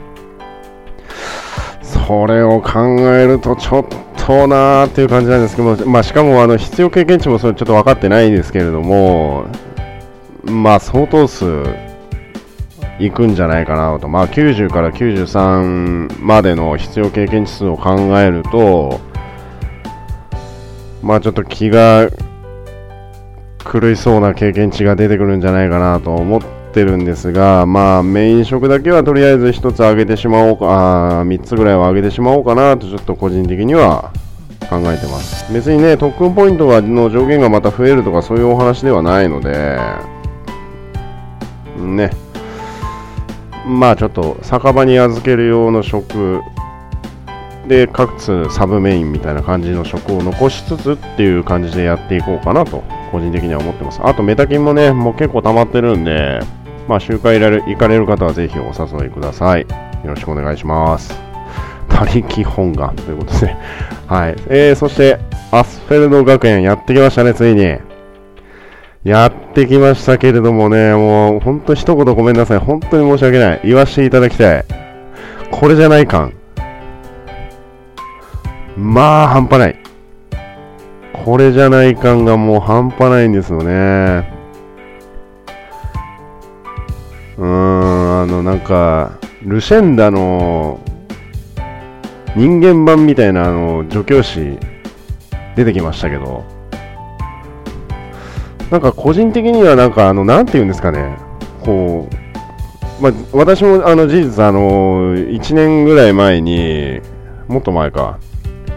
[2.05, 3.85] それを考えるとちょっ
[4.17, 9.45] となーっていう感じなんですけど、まあしかもあの必要経験値もそれちょっと分かってないんですけれども、
[10.43, 11.45] まあ相当数
[12.99, 18.99] 行くんじゃないかなと、まあ、90から93までの必要経験値数を考えると、
[21.01, 22.09] まあちょっと気が
[23.71, 34.11] 狂いそうな経験値が出てくるんじゃないかなと思っててるんですが、まあメイン食だけはとりあえず1つ上げてしまおうか、あ3つぐらいは上げてしまおうかなとちょっと個人的には
[34.69, 35.53] 考えてます。
[35.53, 39.77] 別にね、特訓ポイントの上限がまた増えるとかそういうお話ではないので、
[41.77, 42.09] ね、
[43.67, 46.41] まあちょっと酒場に預ける用の食
[47.67, 56.41] でかつサブメインみたいな感じの食を残しつつっていう感じでやっていこうかなと個人的には思ってますあとメタキンもねもう結構溜まってるんで
[56.87, 59.67] まあ集会行かれる方はぜひお誘いくださいよ
[60.05, 61.13] ろしくお願いします
[61.89, 63.55] 他力本願ということで
[64.07, 65.19] はい、えー、そして
[65.51, 67.77] アスフェルド学園やってきましたねついに
[69.03, 72.57] やってきましたけれどもね、もう本当一言ごめんなさい。
[72.57, 73.61] 本当に申し訳ない。
[73.65, 74.65] 言わせていただきたい。
[75.51, 76.33] これじゃない感。
[78.77, 79.79] まあ、半端ない。
[81.25, 84.42] これじゃない感がもう半端ないんですよね。
[87.37, 90.79] うん、あの、なんか、ルシェンダの
[92.35, 94.57] 人間版みたいなあの助教師
[95.55, 96.43] 出てきましたけど、
[98.71, 101.17] なんか個人的にはなんかあのなんていうんですかね。
[101.63, 102.07] こ
[102.99, 107.01] う、まあ、私もあの事実あの1年ぐらい前に
[107.47, 108.19] もっと前か。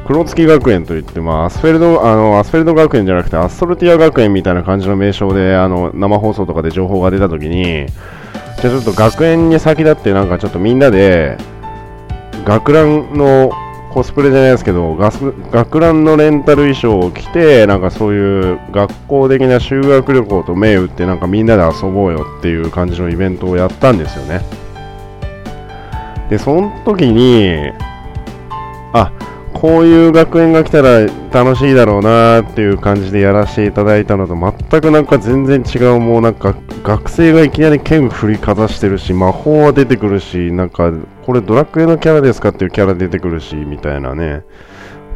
[0.07, 7.87] 黒月学園といって、まあ、アスフェルドあのアスフェルド学園じゃなくてアストルティア学園みたいな感じの名称であの生放送とかで情報が出た時に
[8.68, 11.37] じゃあちょっと学園に先立ってなんかちょっとみんなで
[12.44, 13.52] 学ランの
[13.92, 24.42] コスプレじゃないですけど、学ランのレンタル衣装を着て、なんかそういう学校的な修学旅行と銘打って、なんかみんなで遊ぼうよっていう感じのイベントをやったんですよね。
[26.29, 27.72] で、その時に、
[29.57, 40.92] こういう学園が来たら楽しいだろうなっていう感じでやらせていただいたのと全くなんか全然違うもうなんか学生がいきなり剣振りかざしてるし魔法は出てくるしなんか
[41.25, 44.45] これドラクエのキャラですかっていうキャラ出てくるしみたいなね。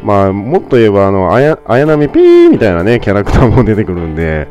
[0.02, 4.48] まあもっと言えばあの綾波ピーみたいなねキャラクターも出てくるんで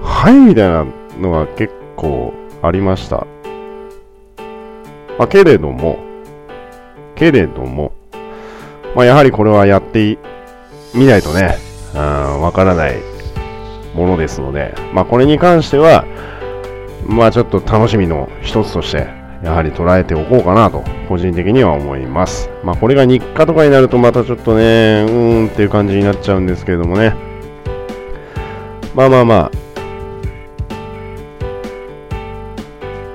[0.00, 0.86] はいみたいな
[1.20, 3.26] のが結構ありました。
[5.18, 5.98] あ、けれども
[7.16, 7.92] けれども
[8.94, 10.18] まあ、やはりこれはやって
[10.94, 11.56] みないとね、
[11.94, 12.96] わからない
[13.94, 16.04] ものですので、まあ、これに関しては、
[17.06, 19.08] まあ、ちょっと楽しみの一つとして、
[19.42, 22.48] やはり捉えておこうかなと、個人的には思います。
[22.62, 27.14] まあ、これが日課とかになると、またちょっとね、うーんっていう感じになっちゃうんですけれどもね。
[28.94, 29.50] まあまあまあ、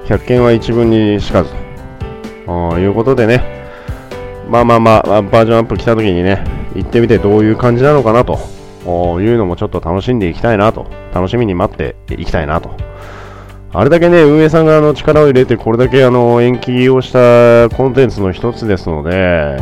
[0.07, 1.51] 100件は一分にしかず
[2.45, 3.56] ということでね、
[4.49, 6.43] まあまあまあ、バージョンアップ来た時にね、
[6.75, 8.39] 行ってみてどういう感じなのかなと
[9.19, 12.71] いうのもちょっと楽しんでいきたいなと、楽しみに待っていきたいなと。
[13.73, 19.57] あれだけね、運営さんがあの力を入れて、これだけあの延期をしたコンテンツの一つですので、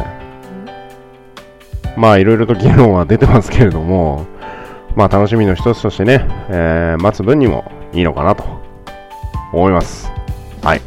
[1.98, 4.28] まあいろいろと議論は出てますけれども、
[4.96, 8.44] まあ楽しみの一つとしてね、えー、待つ分にもいいのかなと
[9.52, 10.12] 思います。
[10.62, 10.82] はい。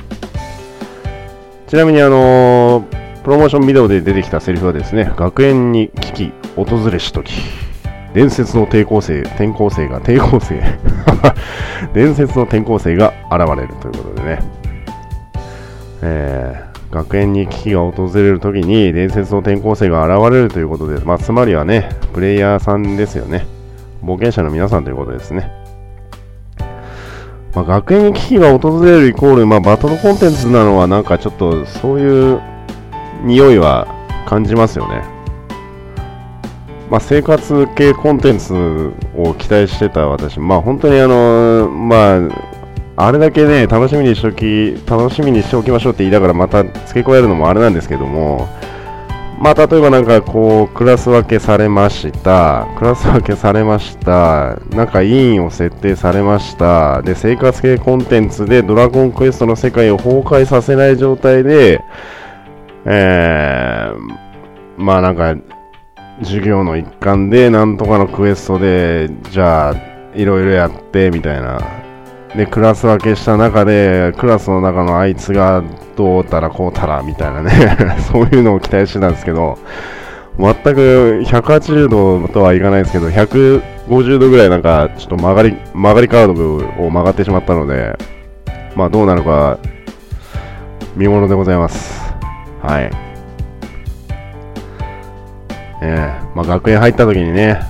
[1.67, 7.31] ちなみにあのープロモーションビデオで出てきたセリフはですね、学園に危機訪れしとき、
[8.15, 10.63] 伝説の抵抗生、転校生が、抵抗生
[11.93, 14.39] 伝説の転校生が現れるということでね、
[16.01, 23.45] えー、学園に危機が訪れるときに伝説の転校生が現れるということで、まあ、つまりはね、プレイヤーさんですよね。
[24.03, 25.53] 冒険者の皆さんということですね。
[27.55, 32.41] まあ、学園に危機が訪れるイコール、まあ、バトルコンテンツなのはなんかちょっとそういう
[33.25, 33.87] 匂いは
[34.27, 35.03] 感じますよね。
[36.91, 38.55] まあ、生活系コンテンツ
[39.15, 42.17] を期待してた私、まあ、本当にあの、ま
[42.97, 48.49] あ、あれだけね、楽しみにしておき、楽しみにしておきましょうって言いながらまた付け加えるのもあれなんですけども、
[49.39, 61.85] まあ、例えばなんかこう、クラス分けされました、クラス分けされました、なんか委員を設定されました、で、生活系コンテンツでドラゴンクエストの世界を崩壊させない状態で、
[62.91, 65.37] えー、まあなんか、
[66.21, 69.75] 授業の一環で、なんとかのクエストで、じゃあ、
[70.15, 71.61] いろいろやって、みたいな。
[72.35, 75.63] で、クラス分けした中で、クラスの中のあいつが
[75.97, 77.77] どうたらこうたら、みたいなね
[78.11, 79.59] そういうのを期待してたんですけど、
[80.39, 87.99] 全く180度とはいかないですけど、150度ぐらいなんか、ちょっと曲がり、曲がりカードを曲がってしまったので、
[88.75, 89.59] まあどうなるか、
[90.97, 92.08] 見ものでございます。
[92.63, 92.91] はい。
[95.81, 97.61] えー、まあ、学園入った時にね、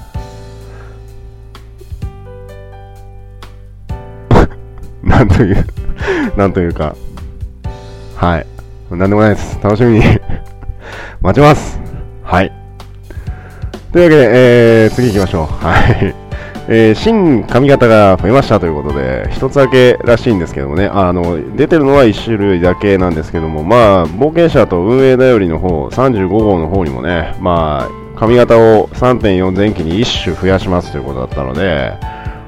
[5.02, 5.66] なんという
[6.36, 6.94] なんというか、
[8.16, 8.46] はい。
[8.90, 9.58] なんでもないです。
[9.62, 10.04] 楽しみに
[11.20, 11.78] 待ちます。
[12.22, 12.52] はい。
[13.92, 15.46] というわけで、えー、次行きましょう。
[15.64, 16.27] はい。
[16.70, 31.96] えー、新髪型が増えましたということで、一つだけらしいんですけどもね、あの、出てるのは1種類だけなんですけども、まあ、冒険者と運営だよりの方、35号の方にもね、まあ、髪型を3.4前期に1種増やしますということだったので、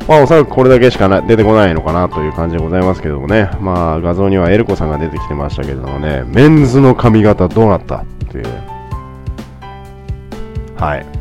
[0.06, 8.46] まあ、おそらくこれだけしかな出てこないのかなという感じでございますけどもね、まあ、画像にはエルコさんが出てきてましたけれどもね、メンズの髪型どうなったっていう。
[10.76, 11.19] はい。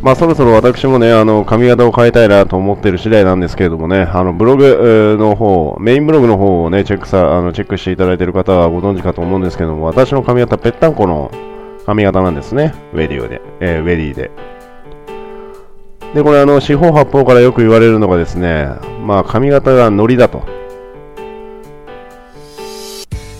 [0.00, 11.32] まあ、そろそろ私もね、あの、髪型を変えたいなと思ってる次第なんですけれどもね、あの、ブログの方、メインブログの方をね、チェックさ、あの、チェックしていただいている方はご存知かと思うんですけども、私の髪型、ぺったんこの
[11.84, 12.74] 髪型なんですね。
[12.92, 14.30] ウェディオで、えー、ウェディで。
[16.14, 18.68] で、これあの、四方八方からよく言われるのがですね、
[19.04, 20.44] まあ、髪型がノリだと。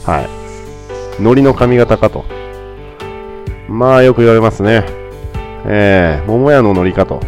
[0.04, 1.22] はい。
[1.22, 2.24] ノリの髪型かと。
[3.68, 4.97] まあ、よく言われますね。
[5.70, 7.20] えー、桃屋の海苔かと。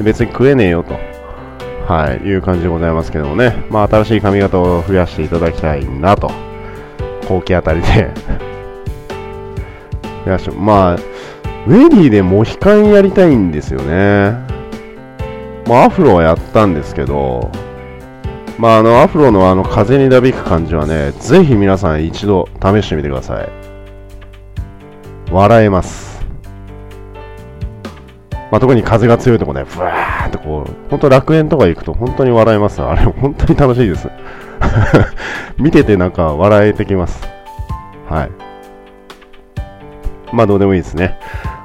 [0.00, 0.94] 別に食えねえよと。
[1.92, 3.66] はい、いう感じでございますけどもね。
[3.68, 6.30] まあ、新しい髪型を増やしていただきたいなと。
[7.28, 8.10] 後期あたりで
[10.24, 14.32] やし、まあ、ウェディでモヒカンやりたいんですよね。
[15.66, 17.50] まあ、アフロはやったんですけど、
[18.58, 23.48] まあ、あの、アフロのあの、風になびく感じはね、ぜひ皆さん一度試してみてください。
[25.30, 26.07] 笑えます。
[28.50, 32.80] まあ、特に風が強いとこね、ふわーってこう、本当楽園とか行くと本当に笑えます。
[32.82, 34.08] あれ、本当に楽しいです。
[35.58, 37.22] 見ててなんか笑えてきます。
[38.08, 38.30] はい。
[40.32, 41.18] まあどうでもいいですね。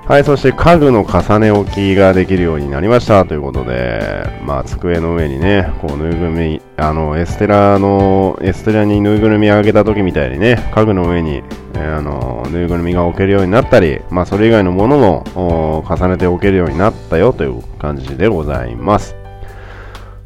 [0.06, 11.42] はい、そして家具の重ね置きができるようになりましたということで、まあ机の上にね、こうぬいぐるみ、あの、エステラの、エステラにぬいぐるみをあげた時みたいにね、家具の上に、
[11.76, 19.16] えー、あの、ぬいぐるみが置けるようになったり、まあそれ以外のものも重ねて置けるようになったよという感じでございます。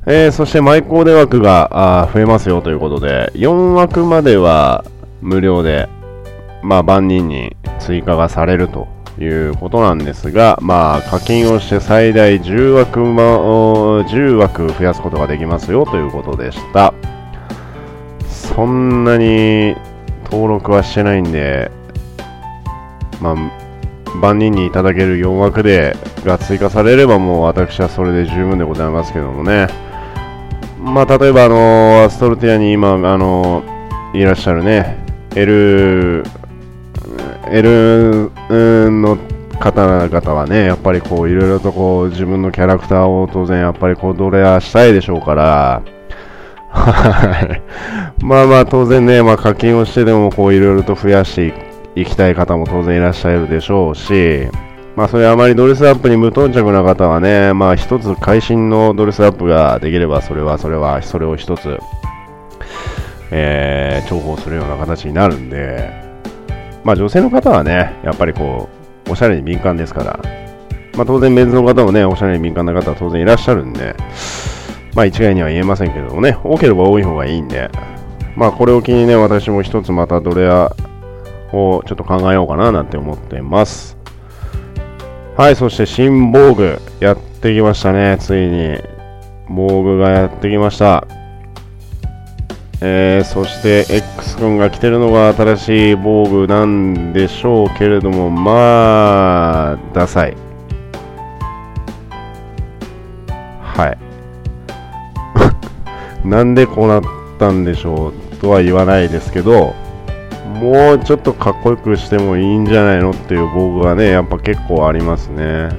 [0.05, 4.85] えー、そしてマイコーデ枠が増えますよということで、4枠までは
[5.21, 5.89] 無料で、
[6.63, 8.87] まあ万人に追加がされると
[9.19, 13.23] いうことなんですが、まあ、課金をして最大10枠,、ま、
[14.01, 16.93] 10枠増やすことができますよということでした。
[18.29, 19.75] そんなに
[20.31, 21.71] 登録はしてないんで、
[23.21, 23.35] まあ、
[24.21, 29.67] 万人にいただける4枠でが追加されればもう私はそれで十分でございますけどもね。
[30.79, 33.63] まあ、例えばあのアストルティアに今、あの
[34.13, 34.97] いらっしゃるね、
[35.35, 36.23] L、
[37.51, 39.17] L の
[39.59, 45.81] 方々はね、やっぱりこう、いろいろとこう、自分のキャラクターを当然やっぱりこう、ドレアしたいでしょうから、
[46.69, 47.61] は
[48.19, 48.23] い。
[48.23, 51.53] まあまあ当然ね、まあ課金をしてでもこう、いろいろと増やして
[51.95, 54.47] いきたい方も当然いらっしゃるでしょうし、
[54.95, 61.77] まあそれあまりドレスアップに無頓着な方はね、まあ一つ会心のドレスアップができれば、それはそれは、それを一つ、
[63.31, 65.91] えー、重宝するような形になるんで、
[66.83, 68.69] まあ女性の方はね、やっぱりこ
[69.07, 70.19] う、おしゃれに敏感ですから、
[70.95, 73.95] まあ当然メンズの方もね、おしゃれに敏感な方は当然いらっしゃるんで、
[74.97, 77.69] まあ一概には言えませんけどもね、多ければ多い方がいいんで、
[78.35, 80.71] まあこれを機にね、私も一つまたドレア
[81.53, 83.95] をちょっと考えようかななんて思ってます。
[85.37, 88.79] はい、そして新防具やってきましたね、ついに。
[89.47, 91.05] 防具がやってきました。
[92.81, 100.31] えー、そして X 君が着てるのが新しい防具なんでしょうけれども、まあ、ダサい。
[100.31, 100.46] はい。
[106.29, 107.03] なんでこうなっ
[107.39, 109.73] たんでしょうとは言わないですけど、
[110.45, 115.69] もうちょっとかっこよくしてもいいんじゃないのっていう防具がね、やっぱ結構ありますね。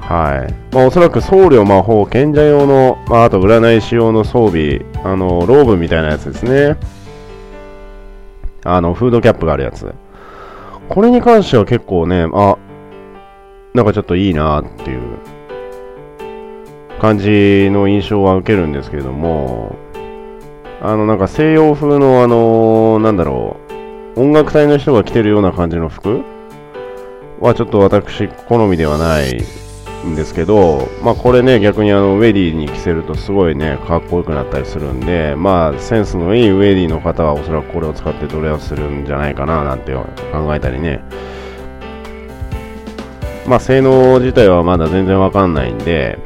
[0.00, 0.74] はい。
[0.74, 6.76] まあ、おそらく僧侶、魔法、賢者用の、まあ、あと占い師用の装備、あの、ローブみたいなやつですね。
[8.64, 9.92] あの、フードキャップがあるやつ。
[10.88, 12.56] これに関しては結構ね、あ、
[13.74, 15.18] なんかちょっといいなっていう
[17.00, 19.76] 感じの印象は受けるんですけれども、
[20.80, 23.56] あの、なんか西洋風のあのなんだろ
[24.16, 26.22] う、音楽隊の人が着てるような感じの服
[27.40, 29.44] はちょっと私好みではない
[30.06, 39.92] んですけど、まあ、これね、逆にあのウェディに着せるとすごいね、かっこよくなったりするんで、まあ、センスのいいウェディの方はおそらくこれを使ってドレアするんじゃないかななんて
[40.32, 41.00] 考えたりね。
[43.46, 46.18] まあ、性能自体はまだ全然わかんないんで、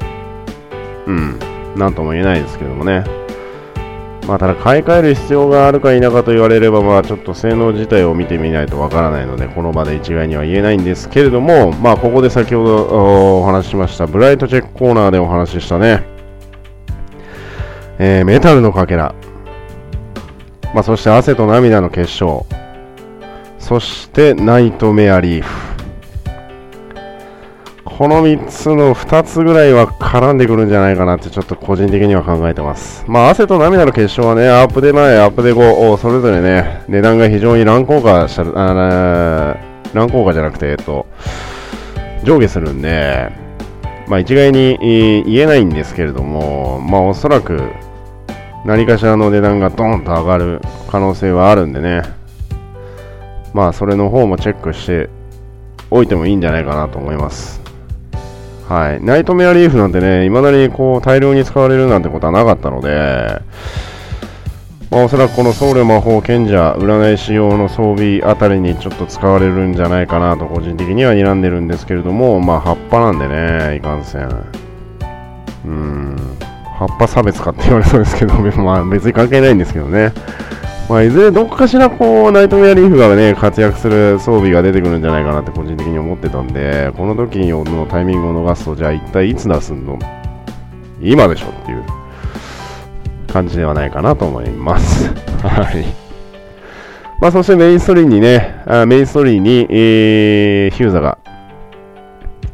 [1.07, 1.39] うん、
[1.77, 3.05] なんとも言えないですけどもね。
[4.27, 16.05] まあ、ただ買い替える必要があるか否かと言われれば、まあ、ちょっと性能自体を見てみないとわからないので、この場で一概には言えないんですけれども、まあ、ここで先ほどお話ししました、ブライトチェックコーナーでお話ししたね、
[17.99, 19.13] えー、メタルのかけら、
[20.73, 22.47] まあ、そして汗と涙の結晶、
[23.59, 25.62] そしてナイトメアリーフ、
[27.99, 33.05] この3つの2つぐらいは絡んでくるんじゃないかなってちょっと個人的には考えてます。
[33.07, 39.57] まあ、汗と涙の結晶はね、アップで前、アップで後、それぞれね、値段が非常に乱高下した、あ
[39.93, 41.07] 乱高下じゃなくて、えっと、
[42.25, 43.31] 上下するんで、
[44.09, 44.79] まあ、一概に
[45.27, 47.61] 言えないんですけれども、まあ、おそらく
[48.65, 52.03] 何かしらの値段がドーンと上がる可能性はあるんでね、
[53.53, 55.11] まあ、それの方もチェックして
[55.91, 57.62] おいてもいいんじゃないかなと思います。
[58.73, 59.05] はい。
[59.05, 63.43] ナイトメアリーフなんてね、未だにこう大量に使われるなんてことはなかったので、
[64.91, 74.23] まあ、おそらくこの僧侶魔法賢者占い師用の装備あたりにちょっと使われるんじゃないかなと個人的には睨んでるんですけれども、まあ葉っぱなんでね、いかんせん。
[75.67, 76.17] うん。
[76.79, 78.33] 葉っぱ差別かって言われそうですけど、
[78.65, 80.15] まあ別に関係ないんですけどね。
[80.89, 89.99] まあ、いずれどこかしらこう、ナイトメアリーフがね、活躍する装備が出てくるんじゃないかなって個人的に思ってたんで、この時のタイミングを逃すと、じゃあ一体いつ出すの？
[91.01, 91.85] 今でしょっていう
[93.33, 95.09] 感じではないかなと思います。
[95.43, 95.85] はい。
[97.21, 101.19] まあ、そしてメインストーリーにね、あメインストーリーに、えー、ヒューザが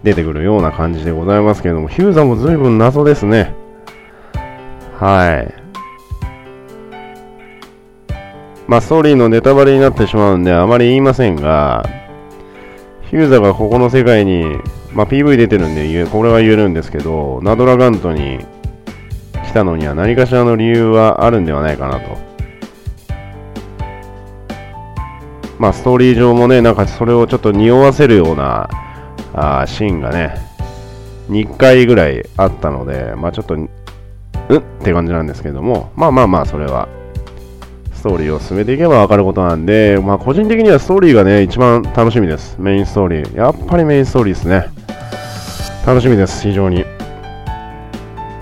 [0.03, 3.55] 出てくるような感じでございますけれども、ヒューザも随分謎ですね。
[4.99, 5.68] はい。
[8.69, 11.89] まあ、ストーリーのネタバレになってしまうんで、あまり言いませんが、
[13.11, 14.45] ヒューザがここの世界に、
[14.93, 18.41] まあ、PV 出てるんで、これは言えるんですけど、ナドラガントに
[19.47, 22.19] 来たのには何かしらの理由はあるんではないかなと。
[25.59, 28.69] まあ、ストーリー上もね、なんかそれをちょっと匂わせるような
[29.33, 30.35] あシーンがね、
[31.31, 36.87] 2回ぐらいあったので、まあちょっと、うんって感じなんですけども、まあまあまあ、それは、
[38.09, 42.57] トーリーを進めていけば分かることなんで、まあ個人的にはストーリーがね、一番楽しみです。
[42.59, 43.37] メインストーリー。
[43.37, 44.69] やっぱりメインストーリーですね。
[45.87, 46.87] 楽しみです、非常に。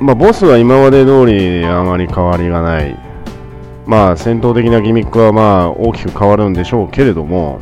[0.00, 2.94] まあボスは今まで通りあまり変わりがない
[3.86, 7.60] まあ戦闘的なギミックはまあ大きく変わるんでしょうけれども、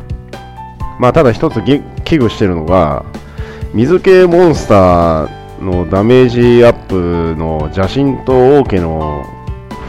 [1.01, 3.05] まあただ一つ危惧してるのが、
[3.73, 9.25] 水系モンスターのダメージアップの邪神と王家の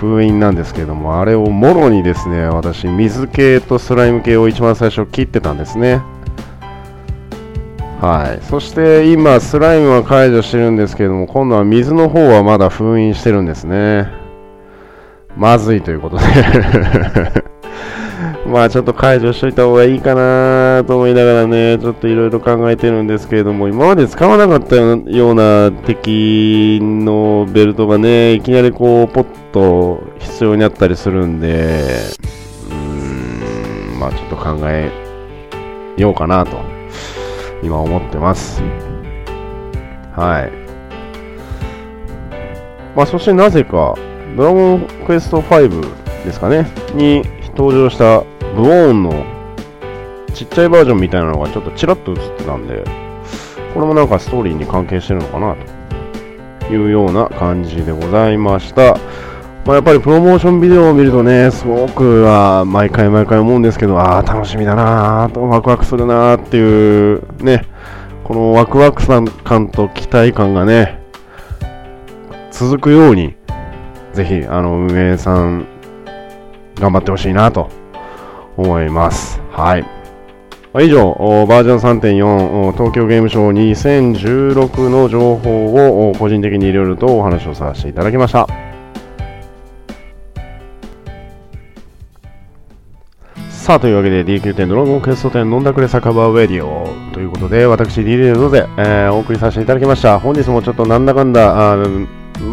[0.06, 6.01] 封印なんですけども、あれをもろにですね、私、水系とスライム系を一番最初切ってたんですね。
[7.99, 8.43] はい。
[8.45, 14.08] そして今、スライムは解除してるんですけども、今度は水の方はまだ封印してるんですね。
[15.36, 16.24] まずいということで
[18.46, 31.86] まあちょっと解除しといた方がいいかなと思いながらね、ちょっといろいろ考えてるんですけれども、今まで使わなかったような敵のベルトがね、いきなりこう、ポッと必要になったりするんで、
[32.70, 34.91] うーん、まあちょっと考え
[35.98, 36.58] ようかなと、
[37.64, 38.62] 今思ってます。
[40.16, 40.52] はい。
[42.96, 43.96] まあそしてなぜか、
[44.38, 45.82] ドラゴンクエスト5
[46.24, 47.24] ですかね、に
[47.58, 48.24] 登場した
[48.56, 49.26] ブオーンの
[50.34, 52.84] ちっちゃいバージョンみたいなのがちょっとちらっと映ってたんで、
[53.74, 55.56] これもなんかストーリーに関係してるのかな
[56.66, 58.97] というような感じでございました。
[59.66, 67.66] まあ、やっぱりプロモーションビデオを見るとね、すごくは毎回毎回思うんですけど、ああ、楽しみだなーと、ワクワクするなーっていうね、
[68.24, 70.99] このワクワクさん感と期待感がね、
[72.51, 73.36] 続くように、
[74.14, 75.66] ぜひ、あの、運営さん、
[76.80, 77.70] 頑張ってほしいなと
[78.58, 79.41] 思います。
[79.51, 79.86] はい。
[80.82, 81.14] 以上、
[81.47, 88.47] バージョン3.4東京ゲームショウ2016の情報を個人的にいろいろとお話をさせていただきました。
[93.66, 100.20] さあ、というわけで DQ10 ドラゴンクエスト10飲んだくれ酒場ウェディオということで、私 DJ ロゼ、えー、お送りさせていただきました。
[100.20, 101.78] 本日もちょっとなんだかんだ、あ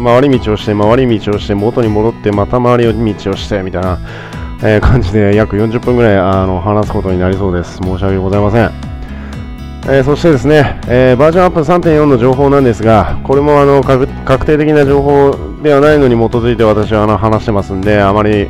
[0.03, 3.99] 回り道をして、回り道をして、元に戻って、また回り道をして、みたいな、
[4.65, 7.79] えー、感じで約40分ぐらいあの話すことになりそうです。
[7.79, 8.71] 申し訳ございません。
[9.85, 14.07] えー、そしてですね、えー、バージョンアップ3.4の情報なんですが、これもあの確
[14.45, 18.49] 定的な情報ではないのに基づいて私はあの話してますんで、あまり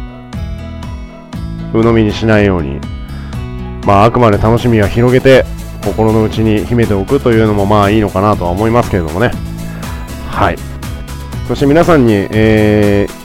[1.73, 2.79] 鵜呑みにしないように、
[3.87, 5.45] まあ、あくまで楽しみは広げて、
[5.83, 9.31] 心の内に秘めておくというのもまあいいのかなとは思いますけれどもね。
[10.29, 10.57] はい。
[11.47, 13.22] そして皆さんに、えー、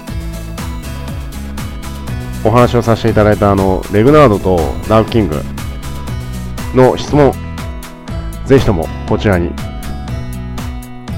[2.48, 4.56] お話をさせていただいたあのレグナードと
[4.88, 5.36] ダークキング
[6.74, 7.32] の質問、
[8.46, 9.50] ぜひともこちらに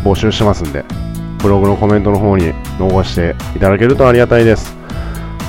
[0.04, 0.84] 募集してますんで、
[1.38, 4.74] ブログのコメントの方に残していただけるとありがたいです。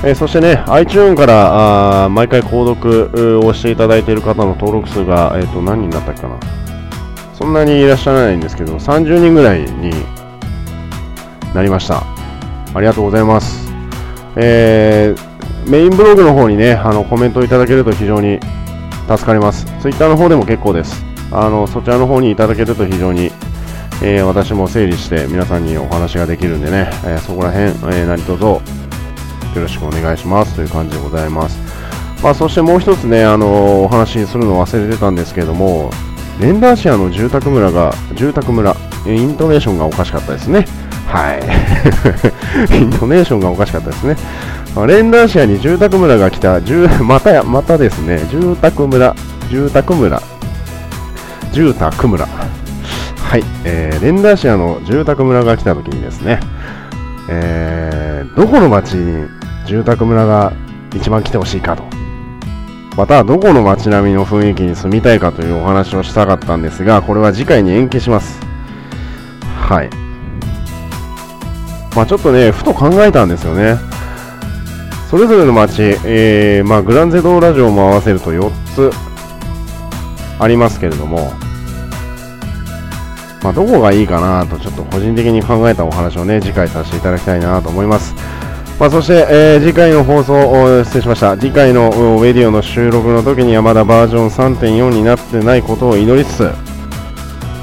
[0.04, 6.38] えー、そしてね、iTune からあ毎回購読をしていただいている方の登録数が、えー、と何人だったかな。
[7.34, 9.92] そんなにいらっしゃらないんですけど、30人ぐらいに
[11.54, 12.04] なりました。
[12.72, 13.68] ありがとうございます。
[14.36, 15.31] えー、
[15.66, 18.40] メインブログの方にね、あのコメントいただけると非常に
[19.08, 19.64] 助かります。
[19.80, 21.04] ツイッターの方でも結構です。
[21.30, 23.30] あのそちらの方にいただけると非常に、
[24.02, 28.60] えー、私も整理して皆さんにお話ができるんでね、えー、そこら辺、えー、何卒よ
[29.54, 31.58] ろしくお願いしますという感じでございます。
[32.22, 35.90] まあ、そしてもう一つね、あのお話しするの忘れてたんですけども、
[36.40, 38.74] レンダーシアの住宅村が、住宅村、
[39.06, 40.64] イントネーションがおかしかったですね。
[41.06, 41.42] はい。
[42.74, 44.16] イントネーションがおかしかったですね。
[44.74, 46.60] レンダーシアに住宅村が来た、
[47.04, 49.14] またや、またですね、住宅村、
[49.50, 50.22] 住宅村、
[51.52, 52.26] 住宅村。
[52.26, 56.40] はい、えー、レンダーシアの住宅村が来た時にですね、
[57.28, 59.28] えー、どこの町に
[59.66, 60.52] 住宅村が
[60.94, 61.84] 一番来てほしいかと。
[62.96, 68.40] また、どこの街並みの雰囲気に住みたいかというお話をしたかったんですが、これは次回に延期します。
[69.54, 69.90] はい。
[71.94, 73.91] まあ、ちょっとね、ふと考えたんですよね。
[75.12, 78.90] それぞれの街、えー、まあ、グランゼドーラ城も合わせると4つ
[80.38, 81.30] ありますけれども、
[83.42, 88.14] まあ、どこがいいかなと、ちょっと個人的に考えたお話をね、次回させていただきたいなと思います。
[88.80, 91.36] まあ、そして、えー、次回の放送、失礼しました。
[91.36, 96.50] 次回のウェディオの収録の時にはまだバージョン3.4になってないことを祈りつつ、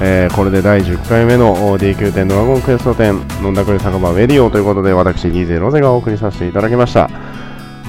[0.00, 7.10] えー、これで第10回目の DQ 店ドラゴンクエスト店飲んだくれ酒場ウェディオということで私 DJ ロゼがお送りさせていただきました。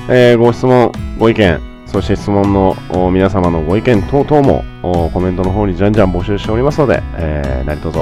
[0.09, 2.75] えー、ご質問、ご意見、そして質問の
[3.11, 4.63] 皆様のご意見等々も
[5.11, 7.99] コメントの方にじゃんじゃん募集しておりますので、えー、何卒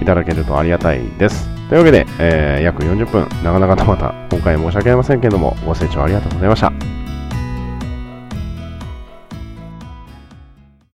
[0.00, 1.48] いただけるとありがたいです。
[1.68, 6.97] というわけで、えー、約40分、長々とまた今回申し訳ありませんけれども、ご清聴ありがとうございました。